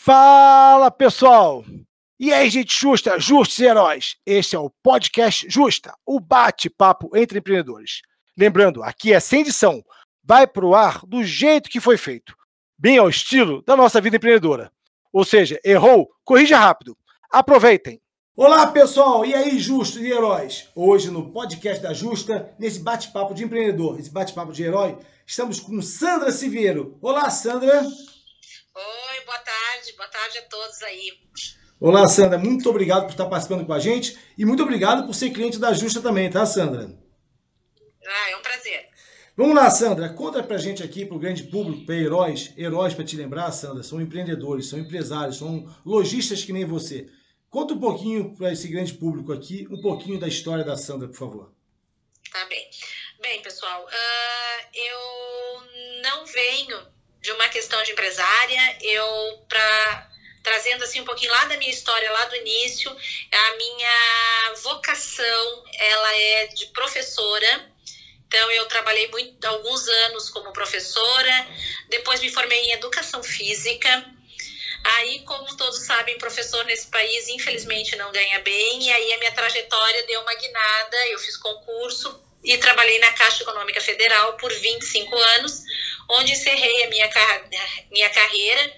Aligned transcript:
Fala 0.00 0.92
pessoal! 0.92 1.64
E 2.20 2.32
aí, 2.32 2.48
gente 2.48 2.72
justa, 2.72 3.18
justos 3.18 3.58
e 3.58 3.64
heróis? 3.64 4.14
Este 4.24 4.54
é 4.54 4.58
o 4.58 4.70
podcast 4.80 5.44
Justa, 5.50 5.92
o 6.06 6.20
bate-papo 6.20 7.10
entre 7.16 7.40
empreendedores. 7.40 8.00
Lembrando, 8.38 8.82
aqui 8.84 9.12
é 9.12 9.18
sem 9.18 9.40
edição, 9.40 9.82
vai 10.22 10.46
pro 10.46 10.72
ar 10.72 11.04
do 11.04 11.24
jeito 11.24 11.68
que 11.68 11.80
foi 11.80 11.96
feito, 11.96 12.32
bem 12.78 12.96
ao 12.96 13.08
estilo 13.08 13.60
da 13.66 13.76
nossa 13.76 14.00
vida 14.00 14.16
empreendedora. 14.16 14.70
Ou 15.12 15.24
seja, 15.24 15.60
errou, 15.64 16.08
corrija 16.24 16.56
rápido. 16.56 16.96
Aproveitem! 17.28 18.00
Olá 18.36 18.68
pessoal, 18.68 19.26
e 19.26 19.34
aí, 19.34 19.58
justos 19.58 20.00
e 20.00 20.06
heróis? 20.06 20.68
Hoje 20.76 21.10
no 21.10 21.32
podcast 21.32 21.82
da 21.82 21.92
Justa, 21.92 22.54
nesse 22.56 22.78
bate-papo 22.78 23.34
de 23.34 23.42
empreendedor, 23.42 23.98
esse 23.98 24.10
bate-papo 24.10 24.52
de 24.52 24.62
herói, 24.62 24.96
estamos 25.26 25.58
com 25.58 25.82
Sandra 25.82 26.30
Siviero. 26.30 26.96
Olá, 27.02 27.28
Sandra! 27.30 27.84
Tarde, 29.78 29.92
boa 29.92 30.08
tarde 30.08 30.38
a 30.38 30.42
todos 30.42 30.82
aí. 30.82 31.12
Olá, 31.78 32.08
Sandra, 32.08 32.36
muito 32.36 32.68
obrigado 32.68 33.04
por 33.04 33.12
estar 33.12 33.26
participando 33.26 33.64
com 33.64 33.72
a 33.72 33.78
gente 33.78 34.18
e 34.36 34.44
muito 34.44 34.60
obrigado 34.60 35.06
por 35.06 35.14
ser 35.14 35.30
cliente 35.30 35.56
da 35.56 35.72
Justa 35.72 36.02
também, 36.02 36.28
tá, 36.28 36.44
Sandra? 36.44 36.90
Ah, 38.04 38.30
é 38.30 38.36
um 38.36 38.42
prazer. 38.42 38.88
Vamos 39.36 39.54
lá, 39.54 39.70
Sandra, 39.70 40.08
conta 40.08 40.42
pra 40.42 40.58
gente 40.58 40.82
aqui, 40.82 41.06
pro 41.06 41.16
grande 41.16 41.44
público, 41.44 41.86
para 41.86 41.94
heróis, 41.94 42.52
heróis 42.56 42.92
para 42.92 43.04
te 43.04 43.16
lembrar, 43.16 43.52
Sandra, 43.52 43.84
são 43.84 44.00
empreendedores, 44.00 44.68
são 44.68 44.80
empresários, 44.80 45.38
são 45.38 45.72
lojistas 45.86 46.42
que 46.42 46.52
nem 46.52 46.64
você. 46.64 47.08
Conta 47.48 47.74
um 47.74 47.78
pouquinho 47.78 48.34
para 48.36 48.52
esse 48.52 48.66
grande 48.66 48.94
público 48.94 49.32
aqui, 49.32 49.64
um 49.70 49.80
pouquinho 49.80 50.18
da 50.18 50.26
história 50.26 50.64
da 50.64 50.76
Sandra, 50.76 51.06
por 51.06 51.16
favor. 51.16 51.52
Tá 52.32 52.44
bem. 52.46 52.68
Bem, 53.20 53.40
pessoal, 53.42 53.84
uh, 53.84 54.68
eu 54.74 56.02
não 56.02 56.26
venho 56.26 56.97
de 57.28 57.32
uma 57.32 57.48
questão 57.50 57.82
de 57.82 57.92
empresária, 57.92 58.78
eu 58.80 59.44
para 59.46 60.08
trazendo 60.42 60.82
assim 60.82 61.02
um 61.02 61.04
pouquinho 61.04 61.30
lá 61.30 61.44
da 61.44 61.58
minha 61.58 61.70
história 61.70 62.10
lá 62.10 62.24
do 62.24 62.36
início, 62.36 62.90
a 63.30 63.56
minha 63.56 64.54
vocação, 64.62 65.64
ela 65.74 66.16
é 66.16 66.46
de 66.46 66.66
professora. 66.68 67.70
Então 68.26 68.50
eu 68.52 68.64
trabalhei 68.64 69.08
muito 69.08 69.44
alguns 69.44 69.86
anos 70.06 70.30
como 70.30 70.54
professora, 70.54 71.46
depois 71.90 72.18
me 72.20 72.30
formei 72.30 72.60
em 72.60 72.72
educação 72.72 73.22
física. 73.22 73.90
Aí, 74.84 75.22
como 75.24 75.54
todos 75.54 75.84
sabem, 75.84 76.16
professor 76.16 76.64
nesse 76.64 76.86
país 76.86 77.28
infelizmente 77.28 77.94
não 77.96 78.10
ganha 78.10 78.38
bem, 78.38 78.84
e 78.84 78.90
aí 78.90 79.12
a 79.12 79.18
minha 79.18 79.32
trajetória 79.32 80.06
deu 80.06 80.22
uma 80.22 80.34
guinada, 80.34 81.08
eu 81.08 81.18
fiz 81.18 81.36
concurso 81.36 82.22
e 82.42 82.56
trabalhei 82.56 82.98
na 83.00 83.12
Caixa 83.12 83.42
Econômica 83.42 83.82
Federal 83.82 84.34
por 84.38 84.50
25 84.50 85.14
anos 85.36 85.62
onde 86.08 86.32
encerrei 86.32 86.84
a 86.84 86.88
minha, 86.88 87.10
minha 87.90 88.10
carreira, 88.10 88.72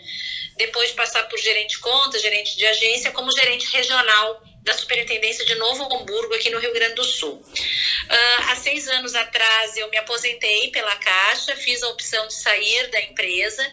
depois 0.57 0.91
de 0.91 0.95
passar 0.95 1.29
por 1.29 1.39
gerente 1.39 1.71
de 1.71 1.79
conta, 1.79 2.19
gerente 2.19 2.57
de 2.57 2.67
agência, 2.67 3.13
como 3.13 3.31
gerente 3.33 3.67
regional 3.73 4.43
da 4.63 4.75
Superintendência 4.75 5.45
de 5.47 5.55
Novo 5.55 5.85
Hamburgo, 5.95 6.35
aqui 6.35 6.51
no 6.51 6.59
Rio 6.59 6.73
Grande 6.73 6.95
do 6.95 7.05
Sul. 7.05 7.35
Uh, 7.35 8.51
há 8.51 8.57
seis 8.57 8.87
anos 8.89 9.15
atrás, 9.15 9.77
eu 9.77 9.89
me 9.89 9.97
aposentei 9.97 10.69
pela 10.69 10.97
Caixa, 10.97 11.57
fiz 11.57 11.83
a 11.83 11.89
opção 11.89 12.27
de 12.27 12.35
sair 12.35 12.89
da 12.89 13.01
empresa 13.01 13.67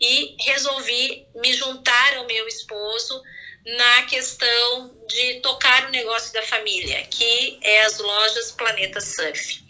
e 0.00 0.34
resolvi 0.40 1.26
me 1.34 1.52
juntar 1.52 2.16
ao 2.16 2.26
meu 2.26 2.48
esposo 2.48 3.22
na 3.64 4.02
questão 4.04 4.96
de 5.06 5.40
tocar 5.40 5.86
o 5.86 5.90
negócio 5.90 6.32
da 6.32 6.42
família, 6.42 7.06
que 7.06 7.58
é 7.62 7.82
as 7.82 7.98
lojas 7.98 8.50
Planeta 8.52 9.00
Surf. 9.00 9.61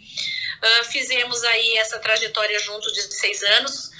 Uh, 0.63 0.85
fizemos 0.85 1.43
aí 1.43 1.77
essa 1.77 1.99
trajetória 1.99 2.57
junto 2.59 2.91
de 2.93 3.01
seis 3.13 3.43
anos 3.43 3.91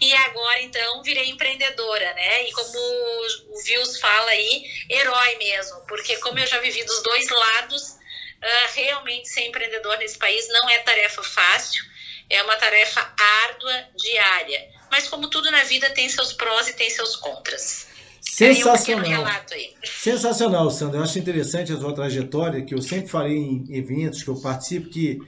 e 0.00 0.14
agora 0.14 0.62
então 0.62 1.02
virei 1.02 1.30
empreendedora, 1.30 2.14
né? 2.14 2.48
E 2.48 2.52
como 2.52 2.78
o 2.78 3.62
Vils 3.64 3.98
fala 3.98 4.30
aí, 4.30 4.64
herói 4.88 5.36
mesmo, 5.36 5.80
porque 5.86 6.16
como 6.18 6.38
eu 6.38 6.46
já 6.46 6.58
vivi 6.60 6.84
dos 6.84 7.02
dois 7.02 7.28
lados, 7.28 7.90
uh, 7.90 8.74
realmente 8.74 9.28
ser 9.28 9.42
empreendedor 9.42 9.96
nesse 9.98 10.18
país 10.18 10.48
não 10.48 10.68
é 10.70 10.78
tarefa 10.78 11.22
fácil, 11.22 11.84
é 12.28 12.42
uma 12.42 12.56
tarefa 12.56 13.14
árdua, 13.44 13.72
diária. 13.96 14.68
Mas 14.90 15.08
como 15.08 15.28
tudo 15.28 15.50
na 15.50 15.64
vida 15.64 15.90
tem 15.90 16.08
seus 16.08 16.32
prós 16.32 16.68
e 16.68 16.74
tem 16.74 16.90
seus 16.90 17.16
contras. 17.16 17.86
Sensacional. 18.20 19.22
Um 19.22 19.86
Sensacional, 19.86 20.70
Sandra. 20.70 20.98
Eu 20.98 21.04
acho 21.04 21.18
interessante 21.18 21.72
a 21.72 21.76
sua 21.76 21.94
trajetória, 21.94 22.64
que 22.64 22.74
eu 22.74 22.80
sempre 22.80 23.08
falei 23.08 23.36
em 23.36 23.66
eventos 23.76 24.22
que 24.22 24.30
eu 24.30 24.40
participo, 24.40 24.88
que 24.88 25.18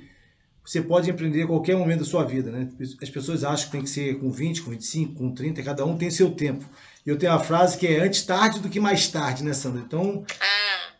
você 0.64 0.80
pode 0.80 1.10
empreender 1.10 1.42
a 1.42 1.46
qualquer 1.46 1.76
momento 1.76 1.98
da 2.00 2.04
sua 2.06 2.24
vida, 2.24 2.50
né? 2.50 2.68
As 3.02 3.10
pessoas 3.10 3.44
acham 3.44 3.66
que 3.66 3.72
tem 3.72 3.82
que 3.82 3.90
ser 3.90 4.18
com 4.18 4.30
20, 4.30 4.62
com 4.62 4.70
25, 4.70 5.14
com 5.14 5.34
30, 5.34 5.62
cada 5.62 5.84
um 5.84 5.96
tem 5.96 6.10
seu 6.10 6.30
tempo. 6.30 6.64
E 7.04 7.10
eu 7.10 7.18
tenho 7.18 7.32
a 7.32 7.38
frase 7.38 7.76
que 7.76 7.86
é 7.86 8.00
antes 8.00 8.22
tarde 8.22 8.60
do 8.60 8.70
que 8.70 8.80
mais 8.80 9.06
tarde, 9.08 9.44
né, 9.44 9.52
Sandra? 9.52 9.82
Então, 9.86 10.24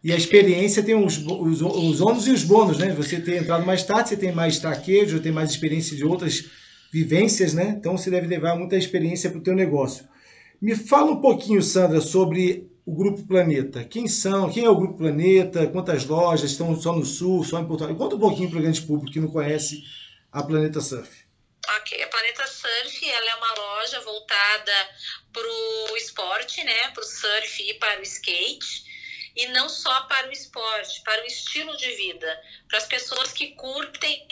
e 0.02 0.12
a 0.12 0.16
experiência 0.16 0.82
tem 0.82 0.94
os, 0.94 1.16
os, 1.16 1.62
os 1.62 2.00
ônus 2.02 2.26
e 2.26 2.30
os 2.30 2.44
bônus, 2.44 2.78
né? 2.78 2.92
Você 2.92 3.19
ter 3.19 3.41
entrado 3.41 3.64
mais 3.64 3.82
tarde, 3.82 4.10
você 4.10 4.16
tem 4.19 4.32
mais 4.32 4.58
traquejo, 4.58 5.20
tem 5.20 5.32
mais 5.32 5.50
experiência 5.50 5.96
de 5.96 6.04
outras 6.04 6.44
vivências, 6.92 7.54
né? 7.54 7.75
Então, 7.78 7.96
você 7.96 8.10
deve 8.10 8.26
levar 8.26 8.54
muita 8.56 8.76
experiência 8.76 9.31
para 9.31 9.38
o 9.38 9.42
teu 9.42 9.54
negócio. 9.54 10.04
Me 10.60 10.76
fala 10.76 11.10
um 11.10 11.22
pouquinho, 11.22 11.62
Sandra, 11.62 12.02
sobre 12.02 12.70
o 12.86 12.94
Grupo 12.94 13.26
Planeta? 13.26 13.84
Quem 13.84 14.06
são? 14.06 14.50
Quem 14.52 14.64
é 14.64 14.70
o 14.70 14.76
Grupo 14.76 14.98
Planeta? 14.98 15.66
Quantas 15.66 16.04
lojas 16.04 16.50
estão 16.50 16.78
só 16.78 16.92
no 16.92 17.04
Sul, 17.04 17.44
só 17.44 17.58
em 17.58 17.66
Porto 17.66 17.84
Alegre? 17.84 18.02
Conta 18.02 18.16
um 18.16 18.20
pouquinho 18.20 18.50
para 18.50 18.58
o 18.58 18.62
grande 18.62 18.82
público 18.82 19.12
que 19.12 19.20
não 19.20 19.28
conhece 19.28 19.82
a 20.30 20.42
Planeta 20.42 20.80
Surf. 20.80 21.24
Ok, 21.76 22.02
a 22.02 22.08
Planeta 22.08 22.46
Surf 22.46 23.10
ela 23.10 23.30
é 23.30 23.34
uma 23.36 23.54
loja 23.54 24.00
voltada 24.00 24.72
para 25.32 25.48
o 25.48 25.96
esporte, 25.96 26.62
né, 26.62 26.90
para 26.90 27.02
o 27.02 27.06
surf 27.06 27.62
e 27.62 27.74
para 27.74 28.00
o 28.00 28.02
skate 28.02 28.83
e 29.36 29.48
não 29.48 29.68
só 29.68 30.02
para 30.02 30.28
o 30.28 30.32
esporte, 30.32 31.00
para 31.02 31.22
o 31.22 31.26
estilo 31.26 31.76
de 31.76 31.90
vida, 31.92 32.42
para 32.68 32.78
as 32.78 32.86
pessoas 32.86 33.32
que 33.32 33.48
curtem 33.52 34.26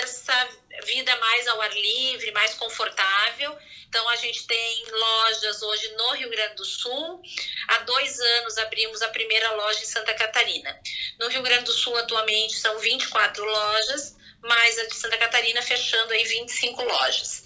essa 0.00 0.48
vida 0.84 1.14
mais 1.16 1.46
ao 1.48 1.60
ar 1.60 1.74
livre, 1.74 2.32
mais 2.32 2.54
confortável. 2.54 3.56
Então, 3.88 4.08
a 4.08 4.16
gente 4.16 4.46
tem 4.46 4.84
lojas 4.90 5.62
hoje 5.62 5.88
no 5.96 6.12
Rio 6.12 6.30
Grande 6.30 6.54
do 6.54 6.64
Sul. 6.64 7.22
Há 7.68 7.78
dois 7.80 8.18
anos 8.18 8.58
abrimos 8.58 9.02
a 9.02 9.08
primeira 9.08 9.52
loja 9.52 9.80
em 9.80 9.86
Santa 9.86 10.14
Catarina. 10.14 10.80
No 11.18 11.28
Rio 11.28 11.42
Grande 11.42 11.64
do 11.64 11.72
Sul, 11.72 11.96
atualmente, 11.96 12.56
são 12.56 12.78
24 12.78 13.44
lojas, 13.44 14.16
mais 14.40 14.78
a 14.78 14.86
de 14.86 14.94
Santa 14.94 15.18
Catarina 15.18 15.62
fechando 15.62 16.12
aí 16.12 16.24
25 16.24 16.82
lojas. 16.82 17.45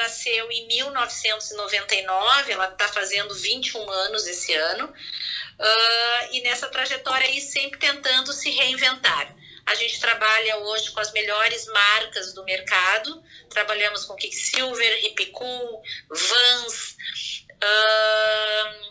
Nasceu 0.00 0.50
em 0.50 0.66
1999, 0.66 2.52
ela 2.52 2.68
está 2.68 2.88
fazendo 2.88 3.34
21 3.34 3.90
anos 3.90 4.26
esse 4.26 4.54
ano, 4.54 4.86
uh, 4.86 6.32
e 6.32 6.40
nessa 6.40 6.68
trajetória 6.68 7.26
aí 7.26 7.38
sempre 7.38 7.78
tentando 7.78 8.32
se 8.32 8.50
reinventar. 8.50 9.36
A 9.66 9.74
gente 9.74 10.00
trabalha 10.00 10.56
hoje 10.56 10.90
com 10.90 11.00
as 11.00 11.12
melhores 11.12 11.66
marcas 11.66 12.32
do 12.32 12.42
mercado, 12.44 13.22
trabalhamos 13.50 14.06
com 14.06 14.16
Kicksilver, 14.16 15.04
Hip 15.04 15.26
Cool, 15.26 15.82
Vans, 16.08 16.96
uh, 17.62 18.90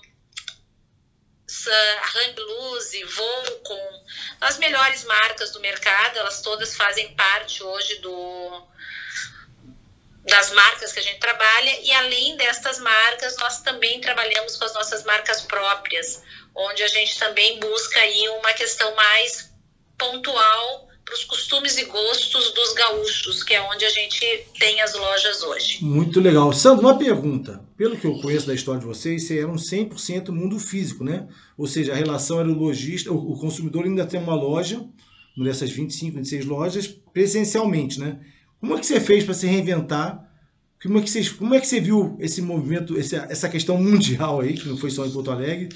Hang 2.17 2.39
Loose, 2.39 3.03
Volcom, 3.03 4.05
as 4.41 4.59
melhores 4.59 5.03
marcas 5.05 5.51
do 5.51 5.59
mercado, 5.59 6.19
elas 6.19 6.41
todas 6.43 6.75
fazem 6.75 7.15
parte 7.15 7.63
hoje 7.63 7.95
do, 7.95 8.67
das 10.39 10.53
marcas 10.53 10.93
que 10.93 10.99
a 10.99 11.03
gente 11.03 11.19
trabalha 11.19 11.81
e 11.83 11.91
além 11.91 12.37
destas 12.37 12.79
marcas 12.79 13.35
nós 13.37 13.61
também 13.61 13.99
trabalhamos 13.99 14.55
com 14.55 14.63
as 14.63 14.73
nossas 14.73 15.03
marcas 15.03 15.41
próprias 15.41 16.23
onde 16.55 16.81
a 16.81 16.87
gente 16.87 17.19
também 17.19 17.59
busca 17.59 17.99
aí 17.99 18.29
uma 18.39 18.53
questão 18.53 18.95
mais 18.95 19.51
pontual 19.97 20.87
para 21.03 21.13
os 21.13 21.25
costumes 21.25 21.77
e 21.77 21.85
gostos 21.85 22.53
dos 22.53 22.73
gaúchos, 22.73 23.43
que 23.43 23.53
é 23.53 23.61
onde 23.61 23.83
a 23.83 23.89
gente 23.89 24.45
tem 24.59 24.79
as 24.79 24.93
lojas 24.93 25.43
hoje. 25.43 25.83
Muito 25.83 26.21
legal. 26.21 26.53
Sandro, 26.53 26.85
uma 26.85 26.97
pergunta. 26.97 27.65
Pelo 27.75 27.97
que 27.97 28.05
eu 28.05 28.21
conheço 28.21 28.45
da 28.45 28.53
história 28.53 28.79
de 28.79 28.85
vocês, 28.85 29.25
vocês 29.25 29.39
eram 29.41 29.55
100% 29.55 30.29
mundo 30.29 30.59
físico, 30.59 31.03
né? 31.03 31.27
Ou 31.57 31.65
seja, 31.65 31.93
a 31.93 31.95
relação 31.95 32.39
era 32.39 32.47
o 32.47 32.53
lojista, 32.53 33.11
o 33.11 33.39
consumidor 33.39 33.85
ainda 33.85 34.05
tem 34.05 34.19
uma 34.19 34.35
loja, 34.35 34.85
uma 35.35 35.45
dessas 35.45 35.71
25, 35.71 36.17
26 36.17 36.45
lojas, 36.45 36.87
presencialmente, 36.87 37.99
né? 37.99 38.19
Como 38.59 38.75
é 38.75 38.79
que 38.79 38.85
você 38.85 38.99
fez 38.99 39.23
para 39.23 39.33
se 39.33 39.47
reinventar? 39.47 40.28
Como 40.81 40.97
é 40.97 41.01
que 41.01 41.09
você, 41.09 41.29
como 41.31 41.53
é 41.53 41.59
que 41.59 41.67
você 41.67 41.81
viu 41.81 42.17
esse 42.21 42.41
movimento, 42.41 42.97
essa, 42.97 43.49
questão 43.49 43.77
mundial 43.77 44.39
aí, 44.39 44.53
que 44.57 44.67
não 44.67 44.77
foi 44.77 44.89
só 44.89 45.05
em 45.05 45.11
Porto 45.11 45.29
Alegre? 45.29 45.69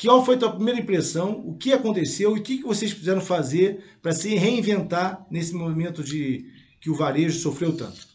Qual 0.00 0.24
foi 0.24 0.34
a 0.34 0.38
tua 0.38 0.52
primeira 0.52 0.80
impressão? 0.80 1.32
O 1.46 1.56
que 1.56 1.72
aconteceu 1.72 2.36
e 2.36 2.40
o 2.40 2.42
que 2.42 2.62
vocês 2.62 2.90
fizeram 2.90 3.20
fazer 3.20 3.98
para 4.02 4.12
se 4.12 4.34
reinventar 4.34 5.24
nesse 5.30 5.52
momento 5.52 6.02
de 6.02 6.50
que 6.80 6.90
o 6.90 6.96
varejo 6.96 7.38
sofreu 7.38 7.76
tanto? 7.76 8.08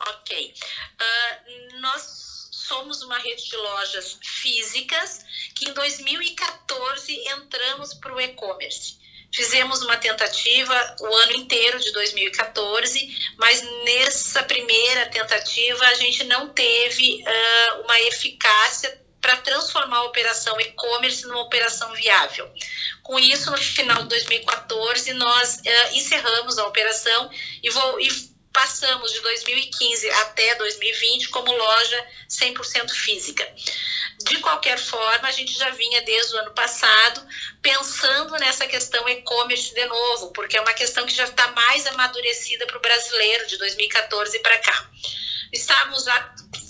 Ok. 0.00 0.54
Uh, 1.00 1.80
nós 1.80 2.48
somos 2.50 3.02
uma 3.02 3.18
rede 3.18 3.48
de 3.48 3.56
lojas 3.56 4.18
físicas 4.22 5.20
que 5.54 5.68
em 5.68 5.72
2014 5.72 7.12
entramos 7.28 7.94
para 7.94 8.14
o 8.14 8.20
e-commerce. 8.20 8.98
Fizemos 9.32 9.82
uma 9.82 9.96
tentativa 9.96 10.96
o 11.00 11.06
ano 11.06 11.32
inteiro 11.36 11.78
de 11.78 11.92
2014, 11.92 13.34
mas 13.36 13.62
nessa 13.84 14.42
primeira 14.42 15.06
tentativa 15.06 15.84
a 15.86 15.94
gente 15.94 16.24
não 16.24 16.48
teve 16.48 17.22
uh, 17.22 17.82
uma 17.82 18.00
eficácia 18.00 19.00
para 19.20 19.36
transformar 19.38 19.98
a 19.98 20.04
operação 20.04 20.58
e-commerce 20.60 21.26
numa 21.26 21.42
operação 21.42 21.92
viável. 21.92 22.50
Com 23.02 23.18
isso, 23.18 23.50
no 23.50 23.58
final 23.58 24.02
de 24.02 24.08
2014, 24.08 25.12
nós 25.12 25.56
uh, 25.56 25.94
encerramos 25.94 26.58
a 26.58 26.66
operação 26.66 27.30
e, 27.62 27.68
vou, 27.68 28.00
e 28.00 28.08
passamos 28.58 29.12
de 29.12 29.20
2015 29.20 30.10
até 30.10 30.56
2020 30.56 31.28
como 31.28 31.52
loja 31.52 32.06
100% 32.28 32.90
física. 32.90 33.48
De 34.24 34.38
qualquer 34.38 34.76
forma, 34.76 35.28
a 35.28 35.30
gente 35.30 35.56
já 35.56 35.70
vinha 35.70 36.02
desde 36.02 36.34
o 36.34 36.38
ano 36.40 36.50
passado 36.50 37.24
pensando 37.62 38.32
nessa 38.38 38.66
questão 38.66 39.08
e-commerce 39.08 39.72
de 39.72 39.86
novo, 39.86 40.32
porque 40.32 40.56
é 40.56 40.60
uma 40.60 40.74
questão 40.74 41.06
que 41.06 41.14
já 41.14 41.22
está 41.22 41.46
mais 41.52 41.86
amadurecida 41.86 42.66
para 42.66 42.78
o 42.78 42.80
brasileiro 42.80 43.46
de 43.46 43.58
2014 43.58 44.40
para 44.40 44.58
cá. 44.58 44.90
Estávamos 45.52 46.04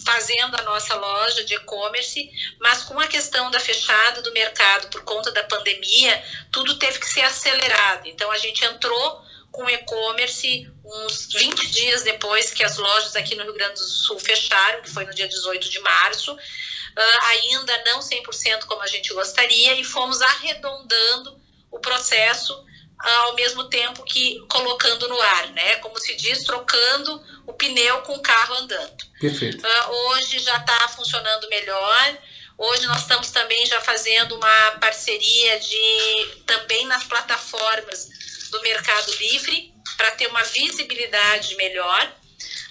fazendo 0.04 0.56
a 0.60 0.62
nossa 0.64 0.94
loja 0.94 1.42
de 1.42 1.54
e-commerce, 1.54 2.30
mas 2.60 2.82
com 2.82 3.00
a 3.00 3.06
questão 3.06 3.50
da 3.50 3.58
fechada 3.58 4.20
do 4.20 4.32
mercado 4.32 4.88
por 4.88 5.04
conta 5.04 5.32
da 5.32 5.42
pandemia, 5.44 6.22
tudo 6.52 6.78
teve 6.78 6.98
que 6.98 7.08
ser 7.08 7.22
acelerado. 7.22 8.06
Então 8.06 8.30
a 8.30 8.36
gente 8.36 8.62
entrou 8.62 9.26
com 9.50 9.68
e-commerce 9.68 10.70
uns 10.84 11.26
20 11.32 11.70
dias 11.70 12.02
depois 12.02 12.50
que 12.50 12.64
as 12.64 12.76
lojas 12.76 13.16
aqui 13.16 13.34
no 13.34 13.44
Rio 13.44 13.54
Grande 13.54 13.74
do 13.74 13.86
Sul 13.86 14.18
fecharam, 14.18 14.82
que 14.82 14.90
foi 14.90 15.04
no 15.04 15.14
dia 15.14 15.28
18 15.28 15.68
de 15.68 15.78
março, 15.80 16.32
uh, 16.32 17.24
ainda 17.26 17.84
não 17.84 18.00
100% 18.00 18.64
como 18.66 18.82
a 18.82 18.86
gente 18.86 19.12
gostaria, 19.12 19.74
e 19.74 19.84
fomos 19.84 20.20
arredondando 20.22 21.40
o 21.70 21.78
processo 21.78 22.54
uh, 22.54 23.08
ao 23.26 23.34
mesmo 23.34 23.64
tempo 23.64 24.04
que 24.04 24.38
colocando 24.48 25.08
no 25.08 25.20
ar, 25.20 25.48
né? 25.48 25.76
Como 25.76 25.98
se 25.98 26.14
diz, 26.16 26.44
trocando 26.44 27.22
o 27.46 27.52
pneu 27.52 28.02
com 28.02 28.14
o 28.14 28.22
carro 28.22 28.54
andando. 28.54 29.04
Perfeito. 29.20 29.66
Uh, 29.66 29.90
hoje 29.90 30.38
já 30.38 30.56
está 30.56 30.88
funcionando 30.88 31.48
melhor. 31.48 32.18
Hoje 32.58 32.86
nós 32.88 33.02
estamos 33.02 33.30
também 33.30 33.64
já 33.66 33.80
fazendo 33.80 34.34
uma 34.34 34.70
parceria 34.80 35.60
de 35.60 36.42
também 36.44 36.86
nas 36.86 37.04
plataformas 37.04 38.08
do 38.50 38.60
Mercado 38.62 39.14
Livre 39.14 39.72
para 39.96 40.10
ter 40.12 40.26
uma 40.26 40.42
visibilidade 40.42 41.54
melhor 41.54 42.12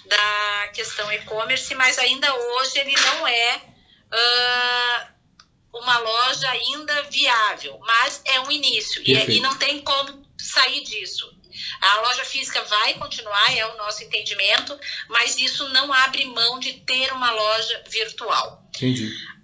da 0.04 0.68
questão 0.74 1.10
e-commerce, 1.10 1.74
mas 1.74 1.98
ainda 1.98 2.34
hoje 2.34 2.78
ele 2.78 2.94
não 2.94 3.26
é 3.26 3.62
uh, 4.12 5.78
uma 5.78 5.98
loja 5.98 6.50
ainda 6.50 7.02
viável, 7.04 7.78
mas 7.80 8.20
é 8.26 8.40
um 8.40 8.50
início 8.50 9.02
e, 9.02 9.36
e 9.36 9.40
não 9.40 9.56
tem 9.56 9.80
como 9.80 10.22
sair 10.36 10.82
disso. 10.84 11.34
A 11.80 12.00
loja 12.02 12.24
física 12.26 12.62
vai 12.62 12.94
continuar, 12.94 13.56
é 13.56 13.66
o 13.66 13.76
nosso 13.78 14.04
entendimento, 14.04 14.78
mas 15.08 15.38
isso 15.38 15.66
não 15.70 15.90
abre 15.92 16.26
mão 16.26 16.58
de 16.60 16.74
ter 16.80 17.10
uma 17.12 17.30
loja 17.30 17.84
virtual. 17.88 18.68
Entendi. 18.76 19.37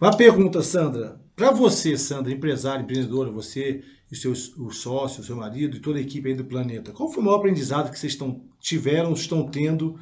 Uma 0.00 0.16
pergunta, 0.16 0.62
Sandra. 0.62 1.20
Para 1.36 1.50
você, 1.50 1.94
Sandra, 1.94 2.32
empresária, 2.32 2.82
empreendedora, 2.82 3.30
você 3.30 3.84
e 4.10 4.16
seus 4.16 4.56
os 4.56 4.78
sócios, 4.78 5.26
seu 5.26 5.36
marido 5.36 5.76
e 5.76 5.80
toda 5.80 5.98
a 5.98 6.00
equipe 6.00 6.26
aí 6.26 6.34
do 6.34 6.44
planeta. 6.44 6.90
Qual 6.90 7.12
foi 7.12 7.22
o 7.22 7.26
maior 7.26 7.36
aprendizado 7.36 7.90
que 7.90 7.98
vocês 7.98 8.14
estão, 8.14 8.42
tiveram, 8.58 9.12
estão 9.12 9.46
tendo 9.46 10.00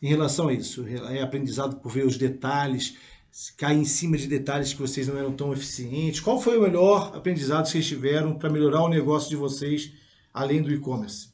em 0.00 0.06
relação 0.06 0.46
a 0.46 0.52
isso? 0.52 0.86
É 0.86 1.20
aprendizado 1.20 1.80
por 1.80 1.90
ver 1.90 2.06
os 2.06 2.16
detalhes, 2.16 2.96
cair 3.56 3.78
em 3.78 3.84
cima 3.84 4.16
de 4.16 4.28
detalhes 4.28 4.72
que 4.72 4.80
vocês 4.80 5.08
não 5.08 5.18
eram 5.18 5.32
tão 5.32 5.52
eficientes? 5.52 6.20
Qual 6.20 6.40
foi 6.40 6.56
o 6.56 6.62
melhor 6.62 7.16
aprendizado 7.16 7.64
que 7.64 7.70
vocês 7.70 7.88
tiveram 7.88 8.38
para 8.38 8.50
melhorar 8.50 8.84
o 8.84 8.88
negócio 8.88 9.28
de 9.28 9.34
vocês 9.34 9.90
além 10.32 10.62
do 10.62 10.72
e-commerce? 10.72 11.28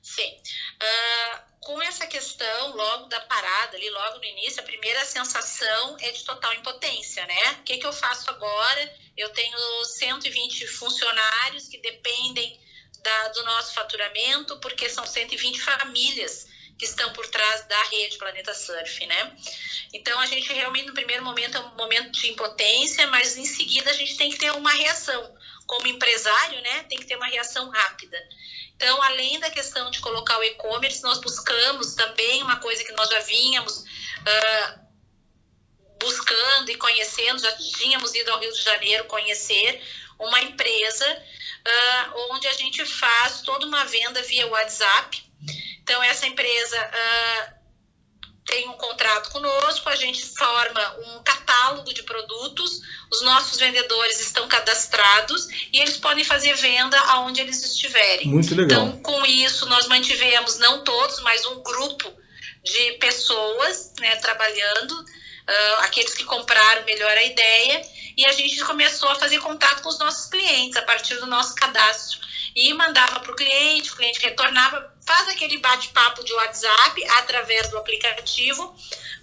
Sim. 0.00 0.36
Uh, 0.80 1.40
com 1.58 1.82
essa 1.82 1.99
questão, 2.10 2.76
logo 2.76 3.06
da 3.06 3.20
parada, 3.20 3.76
ali, 3.76 3.88
logo 3.88 4.18
no 4.18 4.24
início, 4.24 4.60
a 4.60 4.64
primeira 4.64 5.04
sensação 5.04 5.96
é 6.00 6.10
de 6.10 6.24
total 6.24 6.52
impotência, 6.54 7.24
né? 7.24 7.52
O 7.60 7.62
que, 7.62 7.78
que 7.78 7.86
eu 7.86 7.92
faço 7.92 8.28
agora? 8.28 8.94
Eu 9.16 9.30
tenho 9.30 9.84
120 9.84 10.66
funcionários 10.66 11.68
que 11.68 11.78
dependem 11.78 12.60
da, 13.02 13.28
do 13.28 13.44
nosso 13.44 13.72
faturamento, 13.72 14.58
porque 14.60 14.88
são 14.90 15.06
120 15.06 15.62
famílias 15.62 16.46
que 16.76 16.86
estão 16.86 17.12
por 17.12 17.26
trás 17.28 17.66
da 17.66 17.82
rede 17.84 18.16
Planeta 18.16 18.54
Surf, 18.54 19.06
né? 19.06 19.36
Então 19.92 20.18
a 20.18 20.26
gente 20.26 20.52
realmente 20.52 20.86
no 20.86 20.94
primeiro 20.94 21.22
momento 21.22 21.56
é 21.56 21.60
um 21.60 21.76
momento 21.76 22.10
de 22.10 22.30
impotência, 22.30 23.06
mas 23.08 23.36
em 23.36 23.44
seguida 23.44 23.90
a 23.90 23.94
gente 23.94 24.16
tem 24.16 24.30
que 24.30 24.38
ter 24.38 24.50
uma 24.52 24.72
reação. 24.72 25.34
Como 25.66 25.86
empresário, 25.86 26.60
né, 26.62 26.82
tem 26.88 26.98
que 26.98 27.06
ter 27.06 27.16
uma 27.16 27.26
reação 27.26 27.68
rápida. 27.68 28.18
Então, 28.80 29.02
além 29.02 29.38
da 29.38 29.50
questão 29.50 29.90
de 29.90 30.00
colocar 30.00 30.38
o 30.38 30.42
e-commerce, 30.42 31.02
nós 31.02 31.20
buscamos 31.20 31.94
também 31.94 32.42
uma 32.42 32.56
coisa 32.60 32.82
que 32.82 32.92
nós 32.92 33.10
já 33.10 33.20
vínhamos 33.20 33.76
uh, 33.76 34.80
buscando 35.98 36.70
e 36.70 36.76
conhecendo, 36.76 37.42
já 37.42 37.52
tínhamos 37.58 38.14
ido 38.14 38.30
ao 38.30 38.40
Rio 38.40 38.50
de 38.50 38.62
Janeiro 38.62 39.04
conhecer 39.04 39.82
uma 40.18 40.40
empresa 40.40 41.06
uh, 41.12 42.32
onde 42.32 42.48
a 42.48 42.54
gente 42.54 42.82
faz 42.86 43.42
toda 43.42 43.66
uma 43.66 43.84
venda 43.84 44.22
via 44.22 44.46
WhatsApp. 44.46 45.30
Então, 45.82 46.02
essa 46.02 46.26
empresa 46.26 46.78
uh, 46.80 47.59
tem 48.50 48.68
um 48.68 48.72
contrato 48.72 49.30
conosco, 49.30 49.88
a 49.88 49.94
gente 49.94 50.26
forma 50.36 50.96
um 51.06 51.22
catálogo 51.22 51.94
de 51.94 52.02
produtos, 52.02 52.80
os 53.10 53.22
nossos 53.22 53.58
vendedores 53.58 54.20
estão 54.20 54.48
cadastrados 54.48 55.48
e 55.72 55.78
eles 55.78 55.96
podem 55.96 56.24
fazer 56.24 56.54
venda 56.56 56.98
aonde 57.00 57.40
eles 57.40 57.62
estiverem. 57.64 58.26
Muito 58.26 58.54
legal. 58.54 58.86
Então, 58.86 59.02
com 59.02 59.24
isso, 59.24 59.66
nós 59.66 59.86
mantivemos, 59.86 60.58
não 60.58 60.82
todos, 60.82 61.20
mas 61.20 61.46
um 61.46 61.62
grupo 61.62 62.12
de 62.62 62.92
pessoas 62.94 63.92
né, 64.00 64.16
trabalhando 64.16 64.92
uh, 64.92 65.80
aqueles 65.80 66.12
que 66.12 66.24
compraram 66.24 66.84
melhor 66.84 67.10
a 67.10 67.22
ideia, 67.22 67.82
e 68.16 68.26
a 68.26 68.32
gente 68.32 68.62
começou 68.64 69.08
a 69.08 69.14
fazer 69.14 69.38
contato 69.38 69.82
com 69.82 69.88
os 69.88 69.98
nossos 69.98 70.28
clientes 70.28 70.76
a 70.76 70.82
partir 70.82 71.14
do 71.16 71.26
nosso 71.26 71.54
cadastro. 71.54 72.18
E 72.54 72.74
mandava 72.74 73.20
para 73.20 73.32
o 73.32 73.36
cliente, 73.36 73.92
o 73.92 73.96
cliente 73.96 74.20
retornava, 74.20 74.92
faz 75.10 75.28
aquele 75.28 75.58
bate-papo 75.58 76.22
de 76.22 76.32
WhatsApp 76.34 77.04
através 77.18 77.68
do 77.68 77.78
aplicativo. 77.78 78.72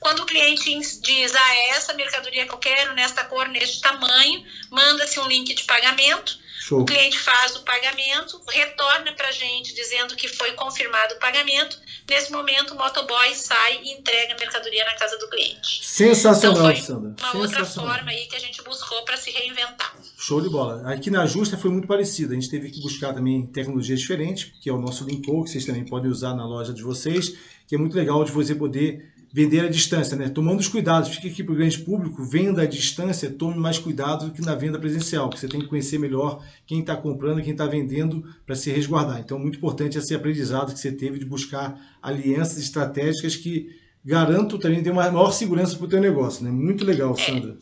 Quando 0.01 0.23
o 0.23 0.25
cliente 0.25 0.69
diz, 0.99 1.33
ah, 1.33 1.55
é 1.55 1.69
essa 1.69 1.93
mercadoria 1.93 2.45
que 2.45 2.53
eu 2.53 2.57
quero, 2.57 2.93
nesta 2.93 3.23
cor, 3.23 3.47
neste 3.47 3.79
tamanho, 3.79 4.45
manda-se 4.69 5.17
um 5.17 5.27
link 5.27 5.53
de 5.53 5.63
pagamento 5.63 6.37
Show. 6.67 6.81
O 6.81 6.85
cliente 6.85 7.17
faz 7.17 7.55
o 7.55 7.61
pagamento, 7.61 8.41
retorna 8.49 9.13
para 9.13 9.29
a 9.29 9.31
gente 9.31 9.73
dizendo 9.73 10.17
que 10.17 10.27
foi 10.27 10.51
confirmado 10.51 11.15
o 11.15 11.19
pagamento. 11.19 11.79
Nesse 12.09 12.31
momento, 12.31 12.73
o 12.73 12.77
motoboy 12.77 13.35
sai 13.35 13.81
e 13.83 13.91
entrega 13.91 14.33
a 14.33 14.37
mercadoria 14.37 14.85
na 14.85 14.95
casa 14.95 15.17
do 15.17 15.27
cliente. 15.29 15.85
Sensacional, 15.85 16.71
então, 16.71 16.83
Sandra. 16.83 17.15
Uma 17.19 17.41
outra 17.41 17.65
forma 17.65 18.09
aí 18.09 18.25
que 18.27 18.35
a 18.35 18.39
gente 18.39 18.63
buscou 18.63 19.03
para 19.03 19.17
se 19.17 19.29
reinventar. 19.29 19.93
Show 20.17 20.39
de 20.39 20.49
bola. 20.49 20.89
Aqui 20.89 21.11
na 21.11 21.25
Justa 21.25 21.57
foi 21.57 21.69
muito 21.69 21.87
parecido. 21.87 22.31
A 22.31 22.35
gente 22.35 22.49
teve 22.49 22.71
que 22.71 22.81
buscar 22.81 23.13
também 23.13 23.45
tecnologias 23.47 23.99
diferentes, 23.99 24.53
que 24.61 24.69
é 24.69 24.73
o 24.73 24.79
nosso 24.79 25.03
Linko, 25.03 25.43
que 25.43 25.49
vocês 25.49 25.65
também 25.65 25.83
podem 25.83 26.09
usar 26.09 26.33
na 26.33 26.45
loja 26.45 26.73
de 26.73 26.81
vocês, 26.81 27.37
que 27.67 27.75
é 27.75 27.77
muito 27.77 27.95
legal 27.95 28.23
de 28.23 28.31
você 28.31 28.55
poder 28.55 29.13
vender 29.37 29.65
à 29.65 29.69
distância, 29.69 30.17
né? 30.17 30.29
Tomando 30.29 30.59
os 30.59 30.67
cuidados, 30.67 31.09
fica 31.09 31.27
aqui 31.27 31.43
para 31.43 31.53
o 31.53 31.55
grande 31.55 31.77
público, 31.77 32.25
venda 32.25 32.63
à 32.63 32.65
distância, 32.65 33.29
tome 33.29 33.55
mais 33.55 33.77
cuidado 33.77 34.25
do 34.25 34.31
que 34.33 34.41
na 34.41 34.55
venda 34.55 34.79
presencial, 34.79 35.29
que 35.29 35.39
você 35.39 35.47
tem 35.47 35.59
que 35.59 35.67
conhecer 35.67 35.99
melhor 35.99 36.43
quem 36.65 36.79
está 36.79 36.97
comprando, 36.97 37.43
quem 37.43 37.51
está 37.51 37.67
vendendo 37.67 38.27
para 38.47 38.55
se 38.55 38.71
resguardar. 38.71 39.19
Então, 39.19 39.37
muito 39.37 39.59
importante 39.59 39.95
esse 39.95 40.15
aprendizado 40.15 40.73
que 40.73 40.79
você 40.79 40.91
teve 40.91 41.19
de 41.19 41.25
buscar 41.25 41.79
alianças 42.01 42.57
estratégicas 42.57 43.35
que 43.35 43.79
garanto 44.03 44.57
também 44.57 44.81
ter 44.81 44.89
uma 44.89 45.11
maior 45.11 45.29
segurança 45.29 45.77
para 45.77 45.85
o 45.85 45.89
teu 45.89 46.01
negócio, 46.01 46.43
né? 46.43 46.49
Muito 46.49 46.83
legal, 46.83 47.13
é. 47.15 47.23
Sandra. 47.23 47.51
É. 47.51 47.57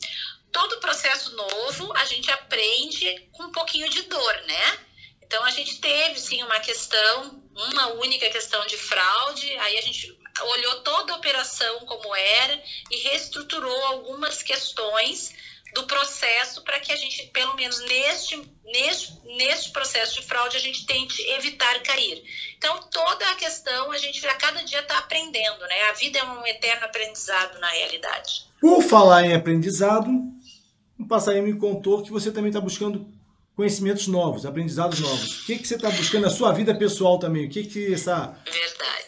Todo 0.50 0.80
processo 0.80 1.36
novo 1.36 1.92
a 1.92 2.06
gente 2.06 2.30
aprende 2.30 3.28
com 3.32 3.42
um 3.42 3.52
pouquinho 3.52 3.90
de 3.90 4.00
dor, 4.00 4.34
né? 4.46 4.78
Então 5.22 5.44
a 5.44 5.50
gente 5.50 5.78
teve 5.78 6.18
sim 6.18 6.42
uma 6.42 6.58
questão, 6.58 7.42
uma 7.54 7.88
única 7.96 8.30
questão 8.30 8.64
de 8.66 8.78
fraude, 8.78 9.46
aí 9.58 9.76
a 9.76 9.82
gente 9.82 10.16
olhou 10.44 10.80
toda 10.80 11.12
a 11.12 11.16
operação 11.16 11.80
como 11.80 12.14
era 12.14 12.62
e 12.90 12.96
reestruturou 13.08 13.86
algumas 13.86 14.42
questões 14.42 15.34
do 15.76 15.84
processo 15.84 16.62
para 16.62 16.80
que 16.80 16.90
a 16.90 16.96
gente, 16.96 17.26
pelo 17.34 17.54
menos 17.54 17.78
neste, 17.80 18.42
neste, 18.64 19.12
neste 19.36 19.70
processo 19.70 20.14
de 20.14 20.26
fraude, 20.26 20.56
a 20.56 20.60
gente 20.60 20.86
tente 20.86 21.20
evitar 21.32 21.82
cair. 21.82 22.22
Então, 22.56 22.80
toda 22.90 23.30
a 23.30 23.34
questão, 23.34 23.92
a 23.92 23.98
gente 23.98 24.26
a 24.26 24.34
cada 24.34 24.62
dia 24.64 24.80
está 24.80 24.98
aprendendo, 24.98 25.60
né? 25.60 25.82
A 25.90 25.92
vida 25.92 26.18
é 26.18 26.24
um 26.24 26.46
eterno 26.46 26.86
aprendizado 26.86 27.58
na 27.60 27.68
realidade. 27.68 28.46
Por 28.58 28.82
falar 28.82 29.24
em 29.24 29.34
aprendizado, 29.34 30.08
um 30.98 31.06
passarinho 31.06 31.44
me 31.44 31.58
contou 31.58 32.02
que 32.02 32.10
você 32.10 32.30
também 32.30 32.48
está 32.48 32.60
buscando 32.60 33.06
conhecimentos 33.54 34.06
novos, 34.06 34.46
aprendizados 34.46 34.98
novos. 35.00 35.42
O 35.42 35.46
que, 35.46 35.58
que 35.58 35.68
você 35.68 35.74
está 35.74 35.90
buscando 35.90 36.22
na 36.22 36.30
sua 36.30 36.52
vida 36.52 36.74
pessoal 36.74 37.18
também? 37.18 37.46
O 37.46 37.50
que, 37.50 37.64
que 37.64 37.92
essa. 37.92 38.34
Verdade 38.50 39.05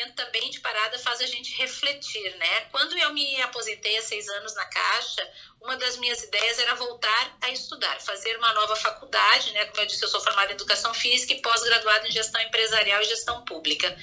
momento 0.00 0.14
também 0.14 0.50
de 0.50 0.60
parada 0.60 0.98
faz 0.98 1.20
a 1.20 1.26
gente 1.26 1.54
refletir, 1.56 2.34
né? 2.36 2.60
Quando 2.72 2.96
eu 2.96 3.12
me 3.12 3.40
aposentei 3.42 3.96
há 3.98 4.02
seis 4.02 4.28
anos 4.28 4.54
na 4.54 4.64
Caixa, 4.64 5.30
uma 5.60 5.76
das 5.76 5.96
minhas 5.98 6.22
ideias 6.22 6.58
era 6.58 6.74
voltar 6.74 7.36
a 7.42 7.50
estudar, 7.50 8.00
fazer 8.00 8.36
uma 8.38 8.52
nova 8.54 8.74
faculdade, 8.76 9.52
né? 9.52 9.66
Como 9.66 9.80
eu 9.80 9.86
disse, 9.86 10.02
eu 10.02 10.08
sou 10.08 10.20
formada 10.20 10.50
em 10.50 10.54
Educação 10.54 10.94
Física 10.94 11.34
e 11.34 11.42
pós-graduada 11.42 12.08
em 12.08 12.12
Gestão 12.12 12.40
Empresarial 12.40 13.02
e 13.02 13.04
Gestão 13.04 13.44
Pública. 13.44 13.94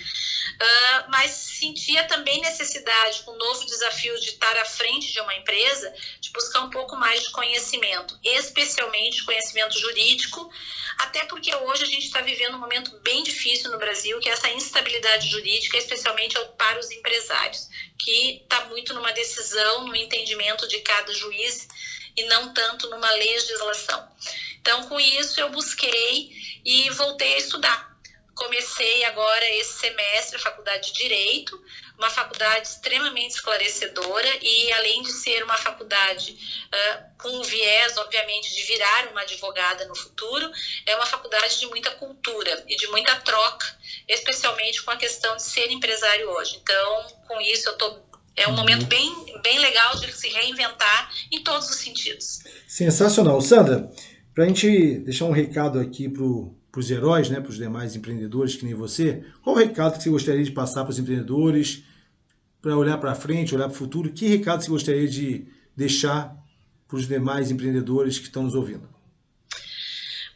Uh, 0.56 1.10
mas 1.10 1.32
sentia 1.32 2.04
também 2.06 2.40
necessidade, 2.42 3.24
com 3.24 3.32
um 3.32 3.38
novo 3.38 3.66
desafio 3.66 4.20
de 4.20 4.30
estar 4.30 4.58
à 4.58 4.66
frente 4.66 5.12
de 5.12 5.20
uma 5.20 5.34
empresa, 5.36 5.94
de 6.20 6.32
buscar 6.32 6.62
um 6.62 6.70
pouco 6.70 6.96
mais 6.96 7.22
de 7.24 7.32
conhecimento, 7.32 8.18
especialmente 8.24 9.24
conhecimento 9.24 9.78
jurídico, 9.80 10.50
até 11.00 11.26
porque 11.26 11.54
hoje 11.56 11.84
a 11.84 11.88
gente 11.88 12.06
está 12.06 12.22
vivendo 12.22 12.56
um 12.56 12.60
momento 12.60 12.98
bem 13.00 13.24
difícil 13.24 13.72
no 13.72 13.78
Brasil, 13.78 14.20
que 14.20 14.30
é 14.30 14.32
essa 14.32 14.50
instabilidade 14.50 15.30
jurídica, 15.30 15.78
especialmente 15.78 16.38
para 16.58 16.80
os 16.80 16.90
empresários, 16.92 17.68
que 18.00 18.42
está 18.42 18.66
muito 18.66 18.94
numa 18.94 19.12
decisão, 19.12 19.86
no 19.86 19.96
entendimento 19.96 20.68
de 20.68 20.80
cada 20.80 21.14
juiz 21.14 21.68
e 22.16 22.24
não 22.24 22.54
tanto 22.54 22.90
numa 22.90 23.12
legislação. 23.12 24.08
Então, 24.60 24.88
com 24.90 25.00
isso, 25.00 25.40
eu 25.40 25.50
busquei 25.50 26.32
e 26.66 26.90
voltei 26.92 27.36
a 27.36 27.38
estudar. 27.38 27.87
Comecei 28.58 29.06
agora 29.06 29.46
esse 29.58 29.78
semestre 29.78 30.36
a 30.36 30.40
faculdade 30.40 30.92
de 30.92 30.94
Direito, 30.94 31.62
uma 31.96 32.10
faculdade 32.10 32.68
extremamente 32.68 33.36
esclarecedora 33.36 34.28
e, 34.42 34.74
além 34.74 35.04
de 35.04 35.12
ser 35.12 35.44
uma 35.44 35.56
faculdade 35.58 36.36
uh, 36.66 37.22
com 37.22 37.30
um 37.30 37.44
viés, 37.44 37.96
obviamente, 37.98 38.56
de 38.56 38.64
virar 38.64 39.10
uma 39.12 39.22
advogada 39.22 39.86
no 39.86 39.96
futuro, 39.96 40.50
é 40.88 40.96
uma 40.96 41.06
faculdade 41.06 41.60
de 41.60 41.68
muita 41.68 41.92
cultura 41.92 42.66
e 42.68 42.76
de 42.76 42.88
muita 42.88 43.16
troca, 43.18 43.68
especialmente 44.08 44.82
com 44.82 44.90
a 44.90 44.98
questão 44.98 45.36
de 45.36 45.44
ser 45.44 45.70
empresário 45.70 46.28
hoje. 46.32 46.58
Então, 46.60 47.08
com 47.28 47.40
isso, 47.40 47.70
eu 47.70 47.78
tô 47.78 48.08
é 48.36 48.48
um 48.48 48.56
momento 48.56 48.84
uhum. 48.84 48.90
bem, 48.90 49.42
bem 49.44 49.60
legal 49.60 49.96
de 50.00 50.12
se 50.14 50.30
reinventar 50.30 51.12
em 51.32 51.44
todos 51.44 51.70
os 51.70 51.76
sentidos. 51.76 52.40
Sensacional. 52.68 53.40
Sandra, 53.40 53.88
para 54.34 54.46
a 54.46 54.48
gente 54.48 54.98
deixar 55.00 55.26
um 55.26 55.32
recado 55.32 55.80
aqui 55.80 56.10
para 56.10 56.24
os 56.76 56.92
heróis, 56.92 57.30
né, 57.30 57.40
para 57.40 57.50
os 57.50 57.58
demais 57.58 57.96
empreendedores 57.96 58.56
que 58.56 58.66
nem 58.66 58.74
você, 58.74 59.26
qual 59.42 59.56
o 59.56 59.60
recado 59.60 59.98
que 59.98 60.04
você 60.04 60.10
gostaria 60.10 60.44
de 60.44 60.52
passar 60.52 60.84
para 60.84 60.92
os 60.92 61.00
empreendedores 61.00 61.84
para 62.62 62.78
olhar 62.78 62.98
para 62.98 63.16
frente, 63.16 63.56
olhar 63.56 63.68
para 63.68 63.76
o 63.76 63.78
futuro? 63.78 64.12
Que 64.12 64.28
recado 64.28 64.64
você 64.64 64.70
gostaria 64.70 65.08
de 65.08 65.48
deixar 65.76 66.36
para 66.88 66.98
os 66.98 67.08
demais 67.08 67.52
empreendedores 67.52 68.18
que 68.20 68.26
estão 68.26 68.44
nos 68.44 68.56
ouvindo? 68.56 68.88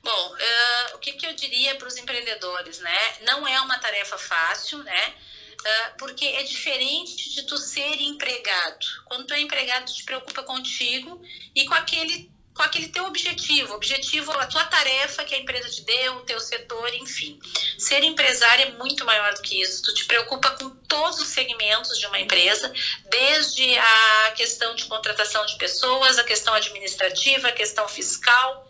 Bom, 0.04 0.34
uh, 0.34 0.96
o 0.96 1.00
que, 1.00 1.14
que 1.14 1.26
eu 1.26 1.34
diria 1.34 1.76
para 1.76 1.88
os 1.88 1.98
empreendedores, 1.98 2.80
né? 2.80 2.98
Não 3.28 3.48
é 3.48 3.60
uma 3.62 3.78
tarefa 3.78 4.18
fácil, 4.18 4.84
né? 4.84 5.14
Uh, 5.60 5.98
porque 5.98 6.26
é 6.26 6.44
diferente 6.44 7.30
de 7.36 7.44
tu 7.44 7.58
ser 7.58 8.02
empregado. 8.02 8.86
Quando 9.06 9.28
tu 9.28 9.34
é 9.34 9.42
empregado, 9.42 9.86
tu 9.86 9.94
te 9.94 10.04
preocupa 10.04 10.42
contigo 10.44 11.22
e 11.54 11.66
com 11.66 11.76
aquele 11.76 12.32
com 12.53 12.63
aquele 12.63 12.89
teu 12.89 13.05
objetivo, 13.05 13.74
objetivo, 13.74 14.31
a 14.31 14.46
tua 14.46 14.65
tarefa 14.65 15.24
que 15.24 15.34
a 15.34 15.38
empresa 15.38 15.70
te 15.70 15.84
deu, 15.84 16.17
o 16.17 16.22
teu 16.22 16.39
setor, 16.39 16.93
enfim. 16.96 17.39
Ser 17.77 18.03
empresário 18.03 18.65
é 18.65 18.72
muito 18.72 19.05
maior 19.05 19.34
do 19.34 19.41
que 19.41 19.62
isso. 19.62 19.81
Tu 19.84 19.93
te 19.93 20.05
preocupa 20.05 20.51
com 20.51 20.70
todos 20.88 21.20
os 21.20 21.27
segmentos 21.29 21.98
de 21.98 22.05
uma 22.08 22.20
empresa, 22.20 22.72
desde 23.10 23.77
a 23.77 24.34
questão 24.36 24.75
de 24.75 24.86
contratação 24.86 25.46
de 25.46 25.58
pessoas, 25.58 26.17
a 26.17 26.24
questão 26.24 26.53
administrativa, 26.53 27.48
a 27.48 27.53
questão 27.53 27.88
fiscal, 27.88 28.70